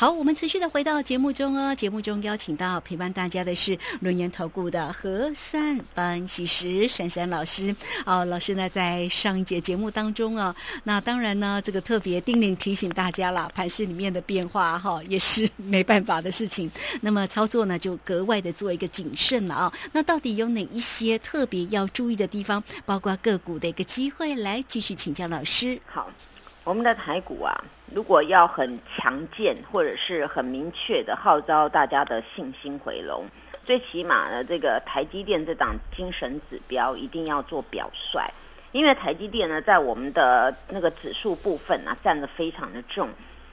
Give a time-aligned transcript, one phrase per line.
[0.00, 1.74] 好，我们持续的回到节目中哦。
[1.74, 7.76] 节目中邀请到陪伴大家的是轮研投顾的何山班喜石珊珊老师。
[8.06, 16.70] 哦，老师呢在上一节节目当中啊，那当然呢，这个特别叮咛提醒大家了，盘市里面的变化哈，也是没办法的事情。
[17.02, 19.72] 那么操作呢，就格外的做一个谨慎了啊。
[19.92, 22.64] 那到底有哪一些特别要注意的地方？
[22.86, 25.78] 包括个股的一个机会，来继续请教老师。
[25.84, 26.10] 好，
[26.64, 27.52] 我们的台股啊。
[27.92, 33.24] 如果要很强健或者是很明确的号召大家的信心回笼，
[33.64, 38.22] 最起码呢，这个台积电这档精神指标一定要做表率，
[38.70, 43.08] 因为台积电呢在我们的那个指数部分呢占的非常的重。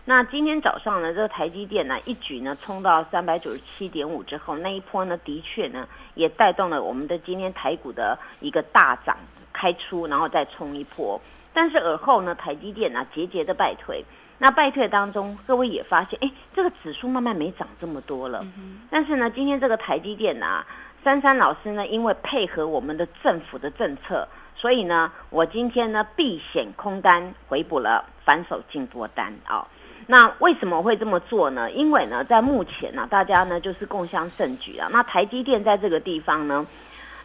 [0.06, 9.18] 那今天早上呢，这个台积电呢一举呢冲到三百九十七点五之后，那一波呢的确呢也带动了我们的今天台股的一个大涨
[9.52, 11.20] 开出，然后再冲一波。
[11.54, 14.06] 但是而后呢，台积电呢节节的败退。
[14.40, 18.46] 那败退当中，各位也发现，哎，这个指数慢慢没涨这么多了。
[18.90, 20.64] 但是呢，今天这个台积电呢，
[21.04, 29.66] 珊珊老师呢，因为配合我们的政府的政策，所以呢，我今天呢避险空单回补了，反手进多单啊。
[30.06, 31.72] 那为什么会这么做呢？
[31.72, 34.88] 因为呢，在目前呢，大家呢就是共襄盛举啊。
[34.92, 36.66] 那台积电在这个地方呢，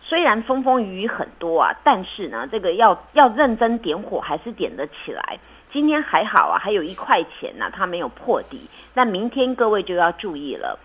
[0.02, 5.38] 虽然风风雨雨很多啊，但是呢，这个要要认真点火，还是点得起来。
[5.72, 8.68] 今天还好啊，还有一块钱呢，它没有破底。
[8.92, 10.78] 那明天各位就要注意了，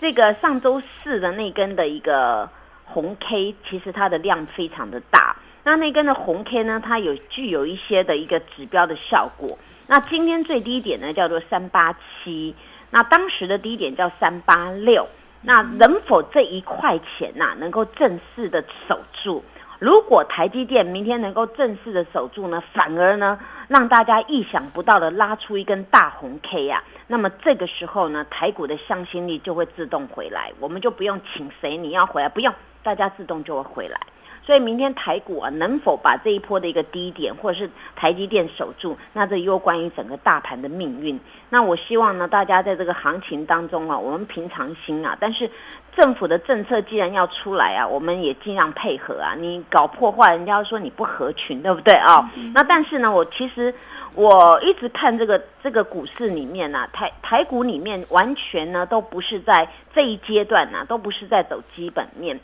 [0.00, 2.48] 这个上周四的那根的一个
[2.86, 5.36] 红 K，其实它的量非常的大。
[5.62, 9.58] 那那根的红 K 呢，它有具有一些的一个指标的效果。
[9.86, 12.54] 那今天最低点呢叫做三八七，
[12.88, 15.06] 那当时的低点叫三八六。
[15.42, 19.44] 那能否这一块钱呐，能够正式的守住？
[19.80, 23.38] 如果台积电明天能够正式的守住呢，反而呢？
[23.66, 33.98] 让大家意想不到的拉出一根大红 K 呀，那么这个时候呢，台股的向心力就会自动回来，我们就不用请谁你要回来，不用，大家自动就会回来。
[34.44, 41.18] 所以明天台股啊，能否把这一波的一个低点，或者是台积电守住，那这又关于整个大盘的命运。
[41.48, 45.50] 那我希望呢，大家在这个行情当中啊，我们平常心啊，但是。
[45.96, 49.34] 政府的政策既然要出来啊，我们也尽量配合啊。
[49.38, 52.30] 你搞破坏，人家说你不合群，对不对啊？
[52.54, 53.74] 那但是呢，我其实
[54.14, 62.38] 我一直看这个这个股市里面呢，台台股里面完全呢都不是在这一阶段呢，都不是在走基本面。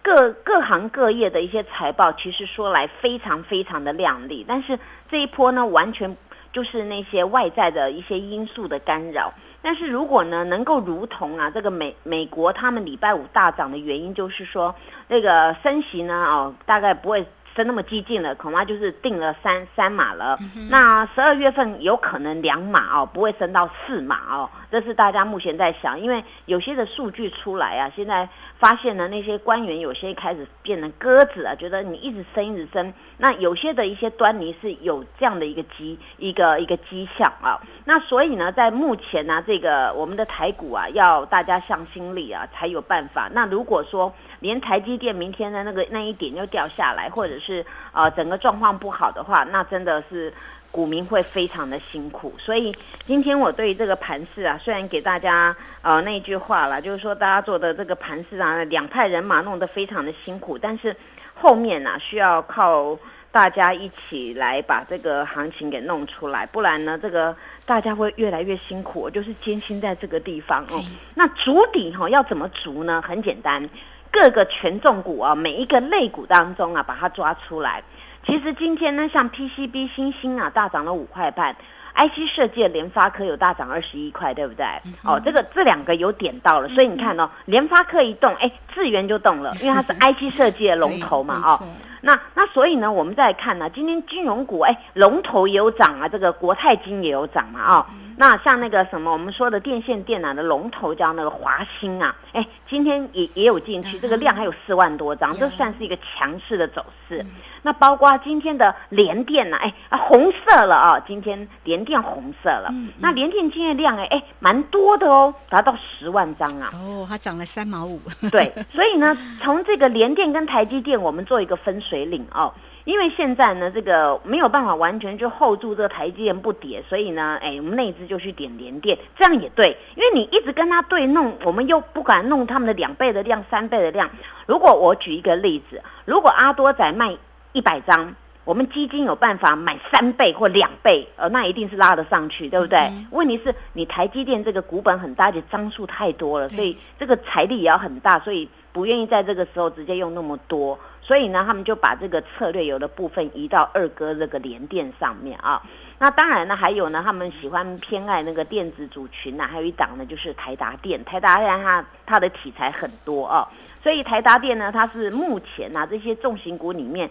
[0.00, 4.78] 各各行各业的一些财报，其实说来非常非常的亮丽，但是
[5.10, 6.14] 这一波呢，完全
[6.52, 9.32] 就是那些外在的一些因素的干扰。
[9.64, 14.74] 但是如果呢，能够如同啊，这个美美国他们礼拜五大涨的原因，就是说
[15.08, 17.26] 那个升息呢，哦，大概不会。
[17.56, 20.38] 升那么激进了，恐怕就是定了三三码了。
[20.68, 24.50] 那十二月份有可能两码哦，不会升到四码哦。
[24.70, 28.28] 这是大家目前在想，因为有些的数据出来啊，现在
[28.58, 32.92] 发现呢，那些官员有些开始变成鸽子啊，觉得你一直升一直升。
[33.16, 37.60] 那有些的一些端倪是有这样的一个迹一个一个迹象啊。
[37.84, 43.30] 那所以呢，在目前呢，这个我们的台股啊，要大家向心力啊，才有办法。
[43.32, 44.12] 那如果说，
[44.44, 50.30] 连台积电明天的那个那一点又掉下来，或者是呃整个状况不好的话，那真的是
[50.70, 52.34] 股民会非常的辛苦。
[52.38, 52.70] 所以
[53.06, 60.94] 今天我对这个盘市啊，虽然给大家呃那句话了，就是说大家做的这个盘市啊，两派人马弄得非常的辛苦，但是
[61.32, 62.98] 后面呢需要靠
[63.32, 67.34] 大家一起来把这个行情给弄出来，不然呢这个
[67.64, 69.00] 大家会越来越辛苦。
[69.00, 70.84] 我就是艰辛在这个地方哦。
[71.14, 73.00] 那足底哈要怎么足呢？
[73.00, 73.66] 很简单。
[74.14, 77.82] 各个权重股啊，每一个类股当中啊，把它抓出来。
[78.24, 81.56] 其实今天呢，像 PCB 新星啊，大涨了五块半
[81.96, 84.64] ；IC 设计的联发科有大涨二十一块，对不对？
[85.02, 91.60] 哦，这个这两个有点到了，所以你看哦，联发科一动，哎，智源就动了，因为它是 IC 设计的龙头嘛，哦。
[92.00, 97.86] 那那所以呢，我们再看呢，今天金融股，哎，龙头也有涨啊，这个国泰金也有涨嘛，哦。
[98.16, 107.24] 那像那个什么，我们说的电线电缆的龙头叫那个华兴啊，哎，今天也也有进去，这个量还有四万多张，这算是一个强势的走势。
[107.62, 112.72] 那包括今天的联电呢，哎啊红色了啊，今天联电红色了。
[112.98, 116.70] 那联电今天量哎哎蛮多的哦，达到十万张啊。
[116.74, 118.00] 哦，它涨了三毛五。
[118.30, 122.52] 对， 所以呢，从这个联电跟台积电，我们做一个分水岭哦。
[122.84, 129.76] 因为现在呢，这个没有办法完全就 hold 住这个台积电不跌，所以呢，哎，我们内资就去点连电，这样也对。
[129.96, 134.10] 因为你一直跟他对弄，我们又不敢弄他们的两倍的量、三倍的量。
[134.46, 137.16] 如果我举一个例子，如果阿多仔卖
[137.52, 138.14] 一百张，
[138.44, 142.92] 我们基金有办法买三倍或两倍，呃，那一定是拉得上去，对不对？
[143.10, 155.62] 问题是你台积电这个股本很大，且张数太多了，所以这个财力也要很大，所以不愿意在这个时候直接用那么多，所以呢，他们就把这个策略有的部分移到二哥这个联电上面啊。
[155.96, 163.48] 那当然呢，还有呢，他们喜欢偏爱那个电子组群呢，还有一档呢就是台达电，台达电它它的题材很多啊，
[163.80, 167.08] 所以台达电呢，它是目前啊这些重型股里面。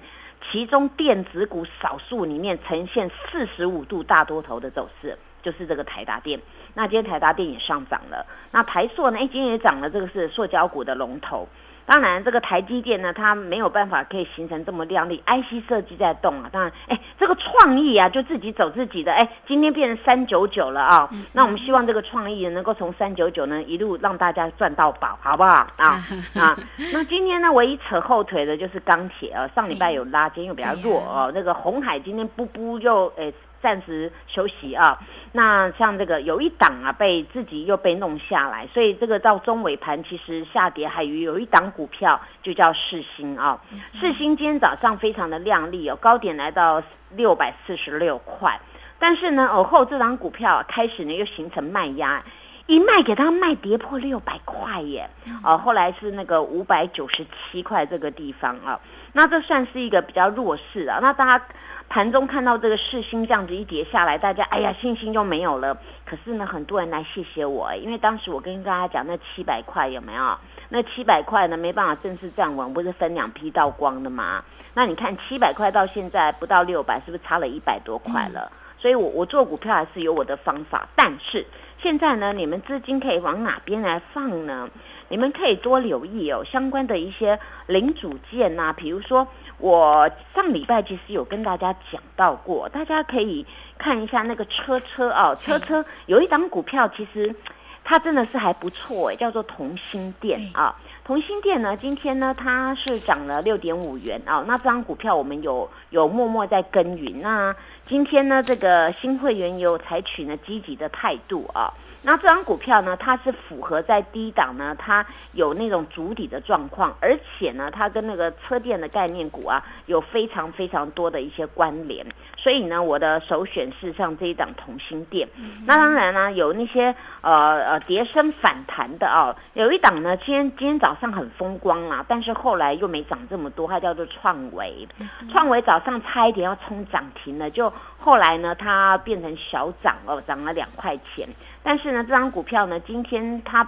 [0.52, 6.38] 其中电子股少数里面呈现四十五度大多头的走势，就是这个台达电。
[6.74, 9.20] 那今天台达电也上涨了，那台塑呢？
[9.20, 11.48] 哎，今天也涨了，这个是塑胶股的龙头。
[11.86, 15.22] 当然，这个台积电呢，它没有办法可以形成这么亮丽。
[15.28, 19.12] IC 设计在动啊，当然，哎，这个创意啊，就自己走自己的。
[19.12, 21.10] 哎，今天变成三九九了啊。
[21.34, 26.02] 那我们希望这个创意能够从三九九呢一路让大家赚到宝，好不好啊？
[26.40, 26.58] 啊，
[26.94, 29.46] 那今天呢，唯一扯后腿的就是钢铁啊。
[29.54, 31.30] 上礼拜有拉，今天又比较弱哦。
[31.36, 33.32] 那个红海今天不不又哎。
[33.64, 35.00] 暂时休息啊，
[35.32, 43.62] 那像这个有一档啊，被自己又被弄下来，所以这个到中尾盘其实下跌，还有有一档股票就叫世新啊，
[43.94, 48.60] 世新今天早上非常的亮丽哦，高点来到六百四十六块，
[49.00, 52.22] 但是呢，而后这档股票开始呢又形成卖压，
[52.68, 55.10] 一卖给他卖跌破六百块耶，
[55.42, 58.78] 哦，后来是那个五百九十七块这个地方啊，
[59.14, 61.46] 那这算是一个比较弱势啊，那大家。
[61.94, 65.78] 盘中看到这个市星这样子一跌下来，大家哎呀信心就没有了。
[66.04, 70.36] 可是呢，很多人来谢谢我，因为当时我跟大家讲那七百块有没有？
[70.70, 74.44] 那七百块呢没办法正式站稳，不是分两批倒光的吗？
[74.74, 78.52] 那你看七百块到现在不到六百，是不是差了一百多块了？
[78.80, 81.46] 所以我我做股票还是有我的方法，但是
[81.78, 84.68] 现在呢，你们资金可以往哪边来放呢？
[85.10, 89.28] 你们可以多留意哦，相关的一些零组件呐，比如说。
[89.64, 93.46] 我上礼拜其实有跟大家讲到过，大家可以
[93.78, 97.34] 看一下那个车车啊，车车有一档股票，其实
[97.82, 100.76] 它真的是还不错，叫做同心店啊。
[101.06, 104.44] 同心店呢，今天呢它是涨了六点五元啊。
[104.46, 107.22] 那这张股票我们有有默默在耕耘。
[107.22, 107.56] 那
[107.88, 111.74] 今天呢，这个新会员有采取呢积极的态度啊。
[112.06, 122.06] 那这张股票呢，它是符合在低档呢，它有那种主底的状况，而且呢，它跟那个车电的概念股啊，有非常非常多的一些关联，
[122.36, 125.26] 所以呢，我的首选是像这一档同心电。
[125.66, 134.86] 那当然呢，有那些呃呃跌升反弹的啊，有一档呢，今天今天早上很风光啊，但是后来又没涨这么多，它叫做创维。
[135.32, 141.30] 创维早上差一点要冲涨停了，就后来呢，它变成小涨哦，涨了两块钱。
[141.64, 143.68] 但是呢，这张股票呢，今天它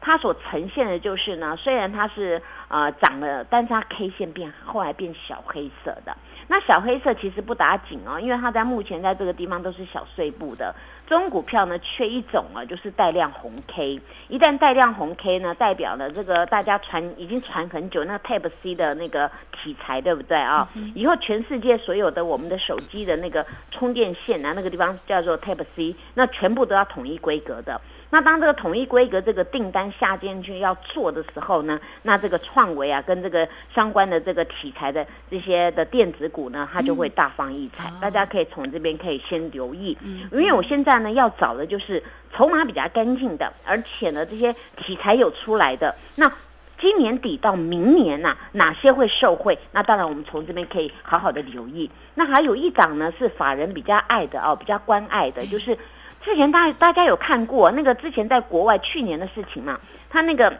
[0.00, 6.16] 它所呈现的就是呢，虽然它是呃涨了，但是它 K 线变后来变小黑色的。
[6.46, 10.74] 那小黑色其实不打紧哦，因为它在目前在这个地方都是小碎步的。
[11.06, 14.00] 中股票呢缺一种啊，就是带量红 K。
[14.28, 20.68] 一旦带量红 K 呢，代表了这个大家传已经传很久那 Type C 的那个题材，对不对啊？
[20.94, 27.80] 以后全世界所有的我们的手机的那个充电线啊，那个地方叫做 Type C，那全部都要统一规格的。
[28.14, 37.92] 那当这个统一规格这个订单下进去要做的时候呢，那这个创维啊，跟这个相关的这个题材的这些的电子股呢，它就会大放异彩。
[38.00, 42.00] 大家可以从这边可以先留意，嗯因为我现在呢要找的就是
[42.32, 45.96] 筹码比较干净的，而且呢这些题材有出来的。
[46.14, 46.32] 那
[46.78, 49.58] 今年底到明年呐，哪些会受惠？
[49.72, 51.90] 那当然我们从这边可以好好的留意。
[52.14, 55.76] 那还有一档呢是法人比较爱的哦，比较关爱的，就是。
[56.24, 59.78] 之前大大家有看过那个之前在国外去年的事情嘛？
[60.08, 60.52] 他那个。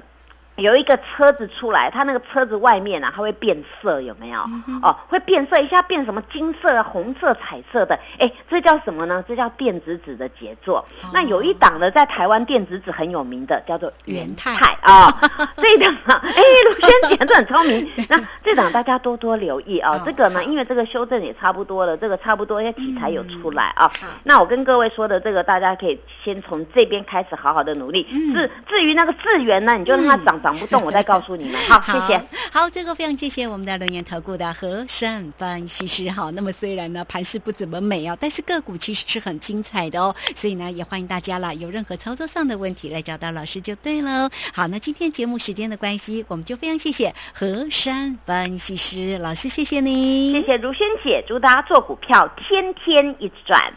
[0.56, 4.38] 有一个车子出来，它那个车子外面啊，它会变色，有没有？
[4.82, 9.24] 哦，会变色，一下变什么金色、红色、彩色的，哎，这叫什么呢？
[9.26, 10.84] 这叫电子纸的杰作。
[11.12, 15.12] 那有一档呢，在台湾电子纸很有名的，叫做元泰啊。
[15.56, 17.90] 这一档啊，哎，卢轩姐这很聪明。
[18.08, 20.00] 那这档大家多多留意啊。
[20.06, 23.90] 这个呢，因为这个修正也差不多了，这个差不多一些题材有出来啊。
[24.22, 28.04] 那我跟各位说的这个，大家可以先从这边开始好好的努力。
[28.32, 30.43] 至至于那个智源呢，你就让它涨。
[30.44, 31.58] 涨不动，我再告诉你们。
[31.66, 32.22] 好，谢谢。
[32.52, 36.10] 好，这个非常谢谢我们的龙岩投顾的和善分析师。
[36.10, 40.14] 好，那么虽然呢盘势不怎么美啊，但是个股其实是很精彩的哦。
[40.36, 44.28] 所以呢，也欢迎大家啦，有任何操作上的问题来找到老师就对了。
[44.52, 53.72] 好，那今天节目时间的关系，我们就非常谢谢和善分析师老师，谢谢你，谢谢如萱姐，祝大家做股票天天一直赚。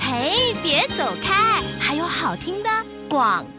[0.00, 2.70] 嘿，别走开，还有好听的
[3.08, 3.55] 广告。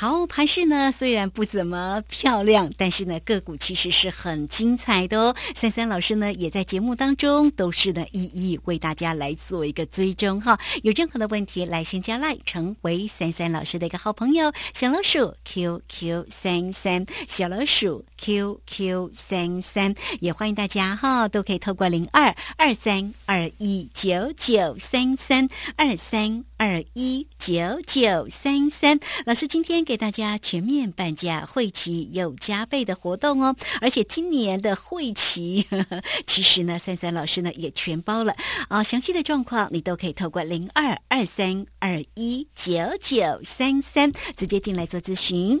[0.00, 5.36] 好，盘市呢虽然不怎么漂亮，但是呢个股其实是很精彩的哦。
[5.54, 10.58] 三三老师呢也在节目当中都是呢一一为大家来做一个追踪哈。
[10.82, 14.50] 有任何的问题来先加赖，成为三三老师的一个好朋友。
[14.72, 28.98] 小老鼠 QQ 三三，小老鼠 QQ 三三，也欢迎大家哈都可以透过零二二三二一九九三三二三二一九九三三。
[29.26, 29.84] 老师今天。
[29.90, 33.56] 给大家全面半价，会期有加倍的活动哦！
[33.80, 35.66] 而且今年的会期，
[36.28, 38.36] 其实呢，三三老师呢也全包了
[38.68, 38.84] 啊。
[38.84, 45.60] 详细的状况你都可以透过零二二三二一九九三三直接进来做咨询。